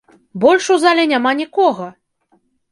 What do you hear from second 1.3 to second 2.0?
нікога!